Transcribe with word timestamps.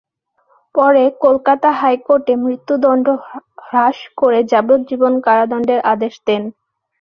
পরে 0.75 1.03
কলকাতা 1.23 1.69
হাইকোর্ট 1.79 2.25
মৃত্যুদণ্ড 2.43 3.05
হ্রাস 3.65 3.97
করে 4.17 4.39
যাবজ্জীবন 4.51 5.13
কারাদণ্ডের 5.25 5.79
আদেশ 5.93 6.13
দেন। 6.27 6.43